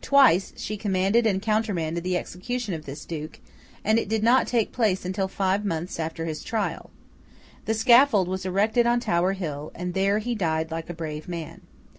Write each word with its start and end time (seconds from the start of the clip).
Twice 0.00 0.54
she 0.56 0.78
commanded 0.78 1.26
and 1.26 1.42
countermanded 1.42 2.02
the 2.02 2.16
execution 2.16 2.72
of 2.72 2.86
this 2.86 3.04
Duke, 3.04 3.40
and 3.84 3.98
it 3.98 4.08
did 4.08 4.22
not 4.22 4.46
take 4.46 4.72
place 4.72 5.04
until 5.04 5.28
five 5.28 5.66
months 5.66 6.00
after 6.00 6.24
his 6.24 6.42
trial. 6.42 6.88
The 7.66 7.74
scaffold 7.74 8.26
was 8.26 8.46
erected 8.46 8.86
on 8.86 9.00
Tower 9.00 9.34
Hill, 9.34 9.72
and 9.74 9.92
there 9.92 10.18
he 10.18 10.34
died 10.34 10.70
like 10.70 10.88
a 10.88 10.94
brave 10.94 11.28
man. 11.28 11.60